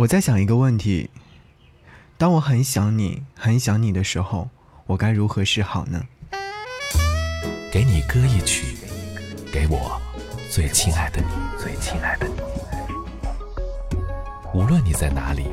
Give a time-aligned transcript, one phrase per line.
[0.00, 1.10] 我在想一个问题：
[2.16, 4.48] 当我很想你、很想你的时候，
[4.86, 6.02] 我该如何是好呢？
[7.70, 8.78] 给你歌一曲，
[9.52, 10.00] 给我
[10.50, 11.28] 最亲爱的你，
[11.62, 12.40] 最亲爱的你。
[14.54, 15.48] 无论你在哪里，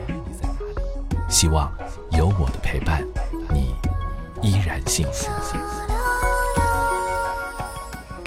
[1.28, 1.70] 希望
[2.12, 3.06] 有我的陪伴，
[3.54, 3.76] 你
[4.42, 5.30] 依然幸福。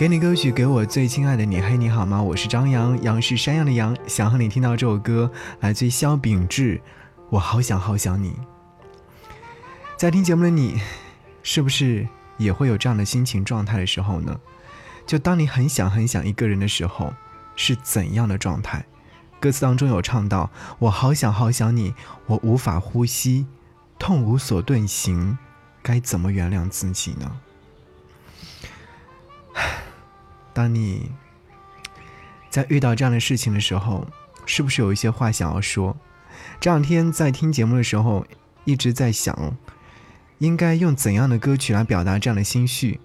[0.01, 1.61] 给你歌曲，给我最亲爱的你。
[1.61, 2.23] 嘿，你好吗？
[2.23, 3.95] 我是张扬，杨是山羊的羊。
[4.07, 5.31] 想和你听到这首歌，
[5.61, 6.81] 来自萧秉志。
[7.29, 8.35] 我好想好想你。
[9.99, 10.81] 在听节目的你，
[11.43, 12.09] 是不是
[12.39, 14.41] 也会有这样的心情状态的时候呢？
[15.07, 17.13] 就当你很想很想一个人的时候，
[17.55, 18.83] 是怎样的状态？
[19.39, 21.93] 歌词当中有唱到：“我好想好想你，
[22.25, 23.47] 我无法呼吸，
[23.99, 25.37] 痛无所遁形，
[25.83, 27.31] 该怎么原谅自己呢？”
[30.53, 31.11] 当你
[32.51, 34.07] 在遇到这样的事情的时候，
[34.47, 35.97] 是不是有一些话想要说？
[36.59, 38.27] 这两天在听节目的时候，
[38.65, 39.57] 一直在想，
[40.39, 43.01] 应该用怎样的歌曲来表达这样的心绪。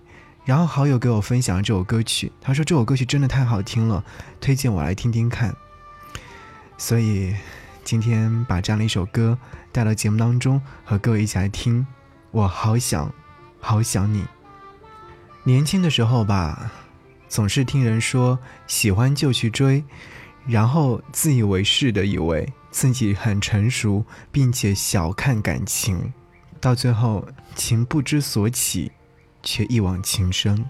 [0.46, 4.04] 然后好友给我分享了这首歌曲，他说这首歌曲真的太好听了，
[4.40, 5.56] 推荐我来听听看。
[6.78, 7.36] 所以
[7.84, 9.38] 今天把这样的一首歌
[9.72, 11.86] 带到节目当中，和各位一起来听。
[12.32, 13.12] 我好想，
[13.60, 14.26] 好想你。
[15.44, 16.72] 年轻的时候吧。
[17.36, 19.84] 总是听人说喜欢就去追，
[20.48, 26.14] 然后自以为是的以为自己很成熟，并且小看感情，
[26.62, 28.94] 到最后情不知所起，
[29.44, 30.64] 却一往情深。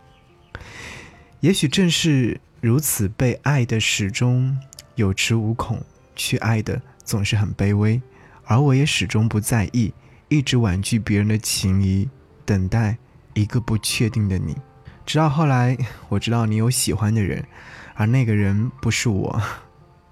[1.40, 4.58] 也许正是如此，被爱的始终
[4.96, 5.80] 有恃无恐，
[6.16, 8.02] 去爱的总是很卑微，
[8.46, 9.94] 而我也始终不在意，
[10.30, 12.10] 一直婉拒别人的情谊，
[12.44, 12.98] 等待
[13.36, 14.58] 一个不确定的你。
[15.06, 15.78] 直到后来，
[16.10, 17.46] 我知道你有喜欢的人，
[17.94, 19.42] 而那个人不是我。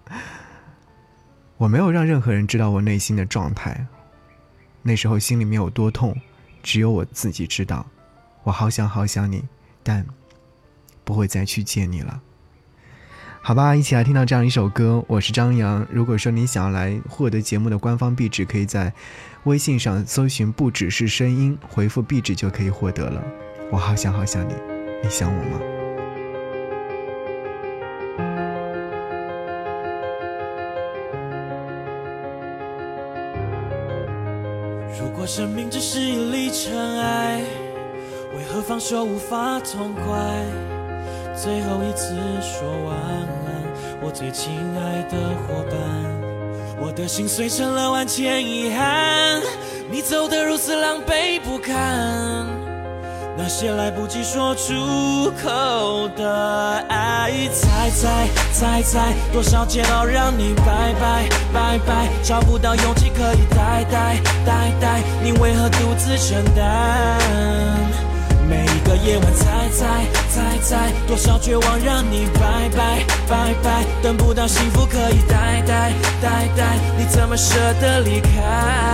[1.57, 3.87] 我没有让任何人知道我内心的状态。
[4.81, 6.15] 那时候心里面有多痛，
[6.61, 7.85] 只有我自己知道。
[8.43, 9.45] 我好想好想你，
[9.81, 10.05] 但
[11.05, 12.21] 不会再去见你了。
[13.41, 15.03] 好吧，一起来听到这样一首歌。
[15.07, 15.87] 我是张扬。
[15.89, 18.93] 如果说你想要来获得节目的官方壁纸，可以在
[19.45, 23.23] 微信上搜寻“不只是声音”，回复壁纸就可以获得了。
[23.71, 24.72] 我好想好想你。
[25.03, 25.59] 你想我吗？
[34.97, 37.41] 如果生命只是一粒尘埃，
[38.37, 40.13] 为何放手无法痛快？
[41.35, 43.61] 最后一次说晚安，
[44.01, 45.77] 我最亲爱的伙伴，
[46.79, 49.41] 我的心碎成了万千遗憾，
[49.91, 52.72] 你走得如此狼狈不堪。
[53.35, 67.19] 那些来不及说出口的爱，猜猜猜猜，多少煎熬让你拜拜拜拜，找不到勇气可以代代代代，你为何独自承担？
[68.47, 75.91] 每一个夜晚，猜猜猜猜，多少绝望让你拜拜拜拜，等不到幸福可以代代
[76.21, 78.29] 代代，你怎么舍得离开？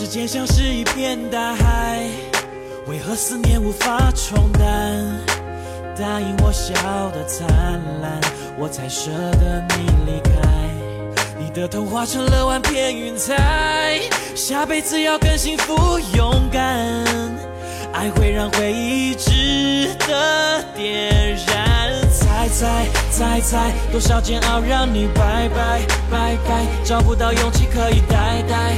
[0.06, 2.06] 时间像是一片大海，
[2.86, 5.04] 为何思念无法冲淡？
[5.98, 6.72] 答应我笑
[7.10, 7.48] 得灿
[8.00, 8.20] 烂，
[8.56, 10.30] 我才舍得你离开。
[11.36, 14.00] 你的童话成了万片云彩，
[14.36, 16.62] 下辈子要更幸福勇敢。
[17.92, 21.90] 爱会让回忆值得点燃。
[22.12, 28.72] 猜猜猜猜，多少煎熬让你拜拜拜拜，找不到勇气可以代代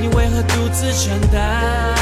[0.00, 1.94] 你为何独自承担？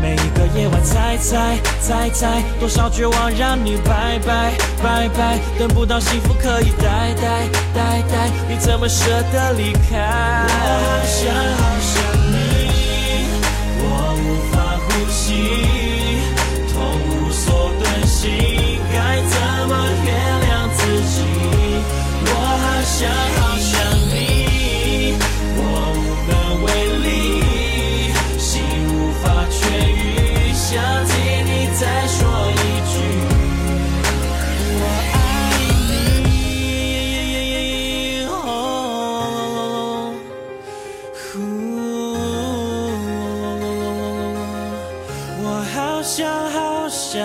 [0.00, 10.46] 每一个夜晚，猜猜猜猜，多少绝望让你拜拜拜拜，等不到幸福可以待待待待，你怎么舍得离开？
[10.46, 10.52] 我
[10.84, 12.07] 好想好想
[46.08, 47.22] 想好想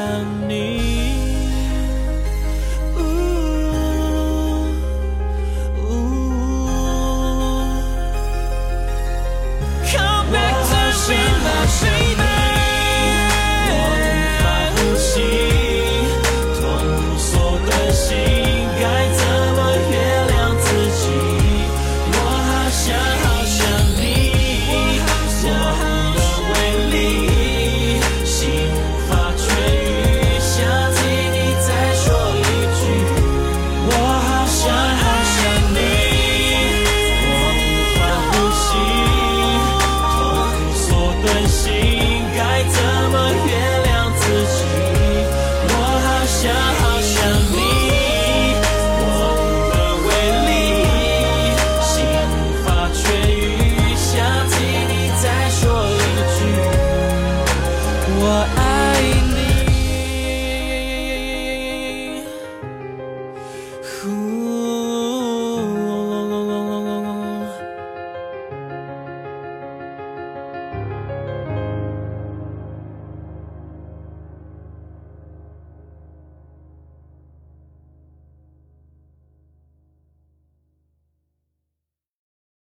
[0.49, 1.22] 你。